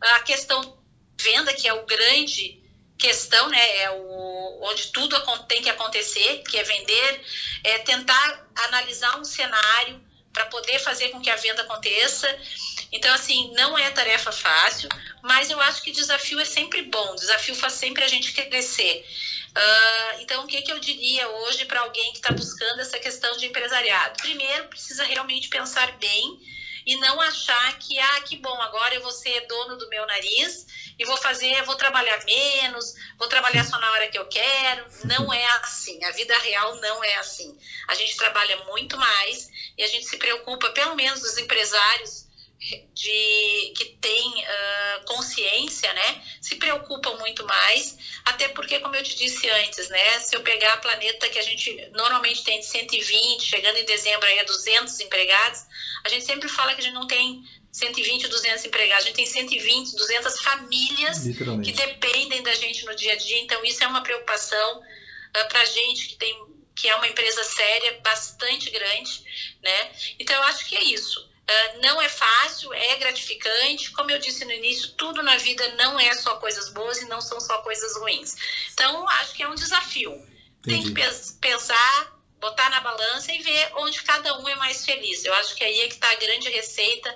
a 0.00 0.20
questão 0.20 0.78
venda, 1.20 1.52
que 1.54 1.68
é 1.68 1.72
o 1.72 1.86
grande 1.86 2.60
questão, 2.98 3.48
né? 3.48 3.76
É 3.78 3.90
o, 3.90 4.60
onde 4.62 4.88
tudo 4.88 5.18
tem 5.46 5.62
que 5.62 5.70
acontecer, 5.70 6.42
que 6.48 6.58
é 6.58 6.64
vender, 6.64 7.24
é 7.62 7.78
tentar 7.78 8.46
analisar 8.66 9.18
um 9.18 9.24
cenário 9.24 10.09
para 10.32 10.46
poder 10.46 10.78
fazer 10.78 11.10
com 11.10 11.20
que 11.20 11.30
a 11.30 11.36
venda 11.36 11.62
aconteça. 11.62 12.28
Então, 12.92 13.12
assim, 13.14 13.52
não 13.54 13.78
é 13.78 13.90
tarefa 13.90 14.32
fácil, 14.32 14.88
mas 15.22 15.50
eu 15.50 15.60
acho 15.60 15.82
que 15.82 15.92
desafio 15.92 16.40
é 16.40 16.44
sempre 16.44 16.82
bom, 16.82 17.14
desafio 17.14 17.54
faz 17.54 17.74
sempre 17.74 18.02
a 18.02 18.08
gente 18.08 18.32
crescer. 18.32 19.04
Uh, 19.50 20.20
então, 20.20 20.44
o 20.44 20.46
que, 20.46 20.62
que 20.62 20.72
eu 20.72 20.78
diria 20.78 21.28
hoje 21.28 21.64
para 21.64 21.80
alguém 21.80 22.12
que 22.12 22.18
está 22.18 22.32
buscando 22.32 22.80
essa 22.80 22.98
questão 22.98 23.36
de 23.36 23.46
empresariado? 23.46 24.16
Primeiro, 24.20 24.68
precisa 24.68 25.04
realmente 25.04 25.48
pensar 25.48 25.92
bem 25.98 26.40
e 26.86 26.96
não 26.96 27.20
achar 27.20 27.78
que, 27.78 27.98
ah, 27.98 28.20
que 28.22 28.36
bom, 28.36 28.60
agora 28.62 28.94
eu 28.94 29.02
vou 29.02 29.12
ser 29.12 29.46
dono 29.46 29.76
do 29.76 29.88
meu 29.88 30.06
nariz 30.06 30.66
e 30.98 31.04
vou 31.04 31.16
fazer, 31.16 31.62
vou 31.64 31.76
trabalhar 31.76 32.22
menos, 32.24 32.94
vou 33.18 33.28
trabalhar 33.28 33.64
só 33.64 33.78
na 33.78 33.90
hora 33.92 34.08
que 34.08 34.18
eu 34.18 34.26
quero. 34.26 34.86
Não 35.04 35.32
é 35.32 35.46
assim. 35.58 36.02
A 36.04 36.10
vida 36.12 36.36
real 36.38 36.76
não 36.76 37.02
é 37.02 37.14
assim. 37.16 37.58
A 37.88 37.94
gente 37.94 38.16
trabalha 38.16 38.56
muito 38.64 38.96
mais 38.96 39.50
e 39.76 39.82
a 39.82 39.88
gente 39.88 40.06
se 40.06 40.16
preocupa, 40.18 40.70
pelo 40.70 40.94
menos 40.94 41.22
os 41.22 41.38
empresários 41.38 42.29
de 42.60 43.72
que 43.74 43.96
tem 44.00 44.28
uh, 44.28 45.04
consciência, 45.06 45.90
né, 45.94 46.22
se 46.42 46.56
preocupam 46.56 47.16
muito 47.16 47.44
mais, 47.46 47.96
até 48.24 48.48
porque, 48.48 48.78
como 48.80 48.94
eu 48.94 49.02
te 49.02 49.16
disse 49.16 49.48
antes, 49.48 49.88
né, 49.88 50.20
se 50.20 50.36
eu 50.36 50.42
pegar 50.42 50.74
a 50.74 50.76
planeta 50.76 51.28
que 51.28 51.38
a 51.38 51.42
gente 51.42 51.88
normalmente 51.92 52.44
tem 52.44 52.60
de 52.60 52.66
120, 52.66 53.42
chegando 53.42 53.78
em 53.78 53.84
dezembro 53.84 54.26
aí 54.26 54.38
a 54.40 54.44
200 54.44 55.00
empregados, 55.00 55.64
a 56.04 56.08
gente 56.10 56.24
sempre 56.26 56.48
fala 56.48 56.74
que 56.74 56.80
a 56.80 56.84
gente 56.84 56.92
não 56.92 57.06
tem 57.06 57.42
120, 57.72 58.28
200 58.28 58.64
empregados, 58.66 59.04
a 59.04 59.06
gente 59.06 59.16
tem 59.16 59.26
120, 59.26 59.96
200 59.96 60.40
famílias 60.40 61.18
que 61.64 61.72
dependem 61.72 62.42
da 62.42 62.54
gente 62.54 62.84
no 62.84 62.94
dia 62.94 63.14
a 63.14 63.16
dia, 63.16 63.38
então 63.38 63.64
isso 63.64 63.82
é 63.82 63.86
uma 63.86 64.02
preocupação 64.02 64.80
uh, 64.80 65.48
para 65.48 65.62
a 65.62 65.64
gente 65.64 66.08
que 66.08 66.16
tem 66.16 66.50
que 66.72 66.88
é 66.88 66.94
uma 66.94 67.08
empresa 67.08 67.44
séria, 67.44 68.00
bastante 68.02 68.70
grande, 68.70 69.22
né? 69.62 69.92
Então 70.18 70.34
eu 70.34 70.42
acho 70.44 70.66
que 70.66 70.74
é 70.74 70.82
isso 70.84 71.29
ah, 71.50 71.78
não 71.82 72.00
é 72.00 72.08
fácil, 72.08 72.72
é 72.72 72.96
gratificante. 72.96 73.90
Como 73.90 74.10
eu 74.10 74.20
disse 74.20 74.44
no 74.44 74.52
início, 74.52 74.92
tudo 74.92 75.20
na 75.22 75.36
vida 75.36 75.66
não 75.76 75.98
é 75.98 76.14
só 76.14 76.36
coisas 76.36 76.68
boas 76.68 77.02
e 77.02 77.08
não 77.08 77.20
são 77.20 77.40
só 77.40 77.58
coisas 77.58 77.96
ruins. 77.96 78.36
Então, 78.72 79.08
acho 79.08 79.34
que 79.34 79.42
é 79.42 79.48
um 79.48 79.54
desafio. 79.56 80.12
Entendi. 80.12 80.92
Tem 80.94 81.10
que 81.10 81.32
pensar, 81.40 82.20
botar 82.40 82.70
na 82.70 82.80
balança 82.80 83.32
e 83.32 83.42
ver 83.42 83.72
onde 83.78 84.00
cada 84.02 84.38
um 84.38 84.48
é 84.48 84.54
mais 84.56 84.84
feliz. 84.84 85.24
Eu 85.24 85.34
acho 85.34 85.56
que 85.56 85.64
aí 85.64 85.80
é 85.80 85.88
que 85.88 85.94
está 85.94 86.10
a 86.12 86.16
grande 86.16 86.48
receita 86.50 87.12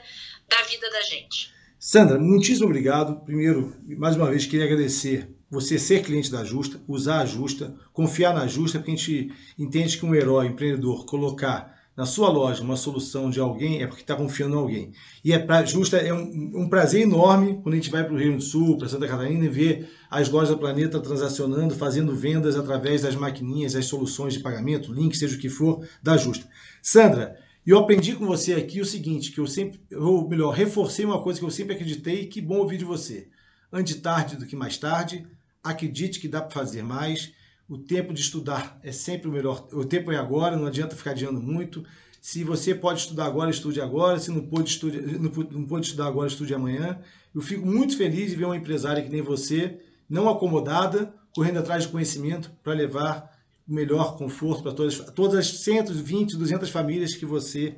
da 0.48 0.62
vida 0.64 0.90
da 0.90 1.00
gente. 1.02 1.54
Sandra, 1.78 2.18
muitíssimo 2.18 2.66
obrigado. 2.66 3.24
Primeiro, 3.24 3.76
mais 3.98 4.16
uma 4.16 4.30
vez, 4.30 4.46
queria 4.46 4.64
agradecer 4.64 5.28
você 5.48 5.78
ser 5.78 6.02
cliente 6.02 6.30
da 6.30 6.42
Justa, 6.42 6.82
usar 6.88 7.20
a 7.20 7.26
Justa, 7.26 7.72
confiar 7.92 8.34
na 8.34 8.48
Justa, 8.48 8.78
porque 8.78 8.90
a 8.90 8.96
gente 8.96 9.32
entende 9.56 9.96
que 9.96 10.04
um 10.04 10.14
herói, 10.14 10.46
empreendedor, 10.46 11.06
colocar 11.06 11.73
na 11.96 12.04
sua 12.04 12.28
loja 12.28 12.62
uma 12.62 12.76
solução 12.76 13.30
de 13.30 13.38
alguém, 13.38 13.82
é 13.82 13.86
porque 13.86 14.02
está 14.02 14.16
confiando 14.16 14.56
em 14.56 14.58
alguém. 14.58 14.92
E 15.24 15.32
é 15.32 15.38
pra, 15.38 15.64
justa, 15.64 15.96
é 15.96 16.12
um, 16.12 16.52
um 16.54 16.68
prazer 16.68 17.02
enorme 17.02 17.60
quando 17.62 17.74
a 17.74 17.76
gente 17.76 17.90
vai 17.90 18.02
para 18.02 18.12
o 18.12 18.18
Rio 18.18 18.36
do 18.36 18.42
Sul, 18.42 18.76
para 18.76 18.88
Santa 18.88 19.06
Catarina, 19.06 19.44
e 19.44 19.48
ver 19.48 19.88
as 20.10 20.28
lojas 20.28 20.50
do 20.50 20.58
planeta 20.58 21.00
transacionando, 21.00 21.74
fazendo 21.74 22.14
vendas 22.14 22.56
através 22.56 23.02
das 23.02 23.14
maquininhas, 23.14 23.76
as 23.76 23.86
soluções 23.86 24.34
de 24.34 24.40
pagamento, 24.40 24.92
link, 24.92 25.16
seja 25.16 25.36
o 25.36 25.38
que 25.38 25.48
for, 25.48 25.86
da 26.02 26.16
Justa. 26.16 26.48
Sandra, 26.82 27.38
eu 27.66 27.78
aprendi 27.78 28.14
com 28.14 28.26
você 28.26 28.54
aqui 28.54 28.80
o 28.80 28.84
seguinte, 28.84 29.32
que 29.32 29.40
eu 29.40 29.46
sempre, 29.46 29.80
ou 29.94 30.28
melhor, 30.28 30.52
reforcei 30.52 31.04
uma 31.04 31.22
coisa 31.22 31.38
que 31.38 31.46
eu 31.46 31.50
sempre 31.50 31.74
acreditei, 31.74 32.26
que 32.26 32.42
bom 32.42 32.58
ouvir 32.58 32.76
de 32.76 32.84
você. 32.84 33.28
Ande 33.72 33.94
tarde 33.96 34.36
do 34.36 34.46
que 34.46 34.54
mais 34.54 34.76
tarde, 34.76 35.26
acredite 35.62 36.20
que 36.20 36.28
dá 36.28 36.42
para 36.42 36.50
fazer 36.50 36.82
mais, 36.82 37.32
o 37.68 37.78
tempo 37.78 38.12
de 38.12 38.20
estudar 38.20 38.78
é 38.82 38.92
sempre 38.92 39.28
o 39.28 39.32
melhor. 39.32 39.66
O 39.72 39.84
tempo 39.84 40.12
é 40.12 40.16
agora, 40.16 40.56
não 40.56 40.66
adianta 40.66 40.96
ficar 40.96 41.12
adiando 41.12 41.40
muito. 41.40 41.84
Se 42.20 42.44
você 42.44 42.74
pode 42.74 43.00
estudar 43.00 43.26
agora, 43.26 43.50
estude 43.50 43.80
agora. 43.80 44.18
Se 44.18 44.30
não 44.30 44.42
pode, 44.42 44.70
estude, 44.70 45.00
não, 45.18 45.30
não 45.50 45.64
pode 45.64 45.86
estudar 45.86 46.06
agora, 46.06 46.28
estude 46.28 46.54
amanhã. 46.54 46.98
Eu 47.34 47.40
fico 47.40 47.66
muito 47.66 47.96
feliz 47.96 48.30
de 48.30 48.36
ver 48.36 48.44
uma 48.44 48.56
empresária 48.56 49.02
que 49.02 49.10
nem 49.10 49.22
você, 49.22 49.80
não 50.08 50.28
acomodada, 50.28 51.14
correndo 51.34 51.58
atrás 51.58 51.84
de 51.84 51.88
conhecimento 51.88 52.50
para 52.62 52.74
levar 52.74 53.30
o 53.66 53.74
melhor 53.74 54.16
conforto 54.16 54.62
para 54.62 54.72
todas, 54.72 54.98
todas 55.12 55.38
as 55.38 55.46
120, 55.60 56.36
200 56.36 56.70
famílias 56.70 57.14
que 57.14 57.24
você 57.24 57.74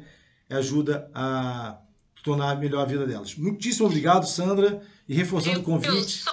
ajuda 0.51 1.09
a 1.15 1.79
tornar 2.25 2.59
melhor 2.59 2.83
a 2.83 2.85
vida 2.85 3.07
delas. 3.07 3.37
Muitíssimo 3.37 3.87
obrigado, 3.87 4.27
Sandra, 4.27 4.83
e 5.09 5.15
reforçando 5.15 5.61
o 5.61 5.63
convite 5.63 6.25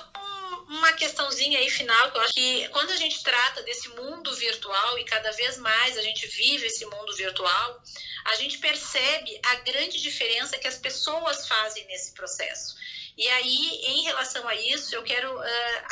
questãozinha 1.24 1.60
aí 1.60 1.70
final, 1.70 2.12
que 2.12 2.18
eu 2.18 2.22
acho 2.22 2.34
que 2.34 2.70
quando 2.70 2.92
a 2.92 2.96
gente 2.96 3.24
trata 3.24 3.64
desse 3.64 3.90
mundo 3.90 4.36
virtual 4.36 5.00
e 5.00 5.06
cada 5.06 5.32
vez 5.32 5.58
mais 5.58 5.98
a 5.98 6.02
gente 6.02 6.28
vive 6.28 6.66
esse 6.66 6.86
mundo 6.86 7.16
virtual, 7.16 7.82
a 8.26 8.36
gente 8.36 8.58
percebe 8.58 9.40
a 9.46 9.56
grande 9.56 10.02
diferença 10.02 10.58
que 10.58 10.68
as 10.68 10.78
pessoas 10.78 11.48
fazem 11.48 11.86
nesse 11.88 12.14
processo. 12.14 12.76
E 13.18 13.28
aí, 13.28 13.82
em 13.86 14.04
relação 14.04 14.48
a 14.48 14.56
isso, 14.56 14.96
eu 14.96 15.04
quero 15.04 15.34
uh, 15.38 15.44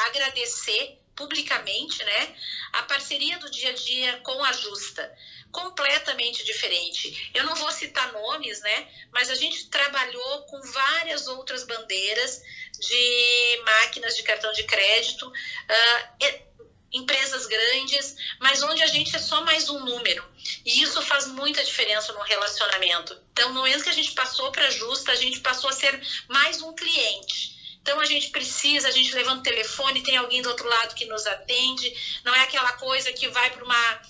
agradecer 0.07 1.00
publicamente, 1.21 2.03
né, 2.03 2.35
a 2.73 2.83
parceria 2.83 3.37
do 3.37 3.49
dia 3.51 3.69
a 3.69 3.73
dia 3.73 4.17
com 4.23 4.43
a 4.43 4.51
Justa, 4.51 5.15
completamente 5.51 6.43
diferente. 6.43 7.31
Eu 7.33 7.43
não 7.43 7.53
vou 7.55 7.71
citar 7.71 8.11
nomes, 8.11 8.59
né, 8.61 8.87
mas 9.13 9.29
a 9.29 9.35
gente 9.35 9.67
trabalhou 9.69 10.41
com 10.43 10.59
várias 10.61 11.27
outras 11.27 11.63
bandeiras 11.63 12.41
de 12.79 13.61
máquinas 13.63 14.15
de 14.15 14.23
cartão 14.23 14.51
de 14.53 14.63
crédito, 14.63 15.27
uh, 15.27 16.51
empresas 16.91 17.45
grandes, 17.45 18.15
mas 18.39 18.63
onde 18.63 18.81
a 18.81 18.87
gente 18.87 19.15
é 19.15 19.19
só 19.19 19.41
mais 19.45 19.69
um 19.69 19.79
número. 19.85 20.25
E 20.65 20.81
isso 20.81 21.01
faz 21.03 21.27
muita 21.27 21.63
diferença 21.63 22.11
no 22.13 22.21
relacionamento. 22.21 23.17
Então, 23.31 23.49
no 23.49 23.55
momento 23.55 23.83
que 23.83 23.89
a 23.89 23.93
gente 23.93 24.11
passou 24.13 24.51
para 24.51 24.69
Justa, 24.71 25.11
a 25.11 25.15
gente 25.15 25.39
passou 25.39 25.69
a 25.69 25.73
ser 25.73 26.01
mais 26.27 26.61
um 26.61 26.73
cliente. 26.73 27.60
Então 27.81 28.00
a 28.00 28.05
gente 28.05 28.29
precisa, 28.29 28.88
a 28.88 28.91
gente 28.91 29.13
levanta 29.13 29.39
o 29.39 29.43
telefone, 29.43 30.03
tem 30.03 30.17
alguém 30.17 30.41
do 30.41 30.50
outro 30.50 30.67
lado 30.67 30.95
que 30.95 31.05
nos 31.05 31.25
atende, 31.25 32.21
não 32.23 32.33
é 32.33 32.41
aquela 32.41 32.73
coisa 32.73 33.11
que 33.11 33.27
vai 33.27 33.50
para 33.50 33.63
uma, 33.63 34.01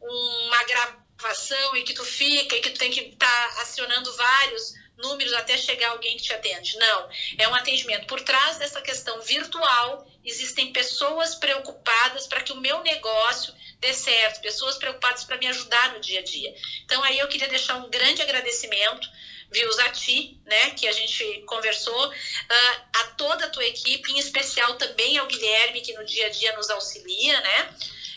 uma 0.00 0.64
gravação 0.64 1.76
e 1.76 1.82
que 1.82 1.92
tu 1.92 2.04
fica 2.04 2.56
e 2.56 2.60
que 2.60 2.70
tu 2.70 2.78
tem 2.78 2.90
que 2.90 3.00
estar 3.00 3.54
tá 3.54 3.62
acionando 3.62 4.14
vários 4.16 4.74
números 4.96 5.32
até 5.34 5.58
chegar 5.58 5.90
alguém 5.90 6.16
que 6.16 6.22
te 6.22 6.32
atende. 6.32 6.78
Não, 6.78 7.08
é 7.38 7.48
um 7.48 7.54
atendimento. 7.54 8.06
Por 8.06 8.20
trás 8.20 8.56
dessa 8.58 8.80
questão 8.80 9.20
virtual, 9.20 10.06
existem 10.24 10.72
pessoas 10.72 11.34
preocupadas 11.34 12.26
para 12.26 12.40
que 12.40 12.52
o 12.52 12.60
meu 12.60 12.82
negócio 12.82 13.54
dê 13.78 13.92
certo, 13.92 14.40
pessoas 14.40 14.78
preocupadas 14.78 15.24
para 15.24 15.36
me 15.36 15.46
ajudar 15.48 15.92
no 15.92 16.00
dia 16.00 16.20
a 16.20 16.22
dia. 16.22 16.54
Então 16.84 17.02
aí 17.04 17.18
eu 17.18 17.28
queria 17.28 17.48
deixar 17.48 17.76
um 17.76 17.90
grande 17.90 18.22
agradecimento 18.22 19.08
viu 19.52 19.68
a 19.80 19.90
ti, 19.90 20.40
né, 20.46 20.70
que 20.70 20.86
a 20.86 20.92
gente 20.92 21.42
conversou, 21.46 22.08
uh, 22.08 22.80
a 22.94 23.04
toda 23.16 23.46
a 23.46 23.50
tua 23.50 23.64
equipe, 23.64 24.12
em 24.12 24.18
especial 24.18 24.74
também 24.74 25.18
ao 25.18 25.26
Guilherme, 25.26 25.80
que 25.80 25.94
no 25.94 26.04
dia 26.04 26.26
a 26.26 26.30
dia 26.30 26.56
nos 26.56 26.70
auxilia, 26.70 27.40
né, 27.40 27.74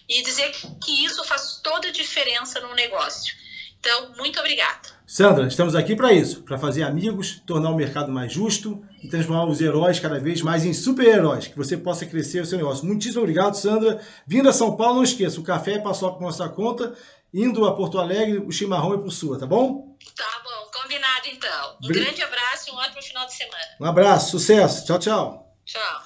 e 0.07 0.21
dizer 0.21 0.51
que 0.83 1.05
isso 1.05 1.23
faz 1.23 1.59
toda 1.63 1.87
a 1.87 1.91
diferença 1.91 2.59
no 2.59 2.73
negócio. 2.73 3.33
Então, 3.79 4.13
muito 4.17 4.37
obrigada. 4.39 4.99
Sandra, 5.07 5.47
estamos 5.47 5.73
aqui 5.73 5.95
para 5.95 6.13
isso, 6.13 6.43
para 6.43 6.57
fazer 6.57 6.83
amigos, 6.83 7.41
tornar 7.47 7.71
o 7.71 7.75
mercado 7.75 8.11
mais 8.11 8.31
justo 8.31 8.83
e 9.01 9.07
transformar 9.07 9.45
os 9.45 9.59
heróis 9.59 9.99
cada 9.99 10.19
vez 10.19 10.41
mais 10.41 10.65
em 10.65 10.73
super-heróis, 10.73 11.47
que 11.47 11.57
você 11.57 11.75
possa 11.77 12.05
crescer 12.05 12.41
o 12.41 12.45
seu 12.45 12.57
negócio. 12.57 12.85
Muitíssimo 12.85 13.21
obrigado, 13.21 13.55
Sandra. 13.55 13.99
Vindo 14.27 14.49
a 14.49 14.53
São 14.53 14.75
Paulo, 14.75 14.97
não 14.97 15.03
esqueça, 15.03 15.39
o 15.39 15.43
café 15.43 15.73
é 15.73 15.79
passou 15.79 16.13
por 16.13 16.21
nossa 16.21 16.47
conta, 16.49 16.93
indo 17.33 17.65
a 17.65 17.75
Porto 17.75 17.99
Alegre, 17.99 18.39
o 18.39 18.51
chimarrão 18.51 18.93
é 18.93 18.97
por 18.97 19.11
sua, 19.11 19.39
tá 19.39 19.45
bom? 19.45 19.97
Tá 20.15 20.41
bom, 20.43 20.71
combinado 20.81 21.27
então. 21.27 21.77
Um 21.83 21.87
grande 21.87 22.21
abraço 22.21 22.69
e 22.69 22.71
um 22.71 22.77
ótimo 22.77 23.01
final 23.01 23.25
de 23.25 23.33
semana. 23.33 23.77
Um 23.79 23.85
abraço, 23.85 24.31
sucesso. 24.31 24.85
Tchau, 24.85 24.99
tchau. 24.99 25.55
Tchau. 25.65 26.03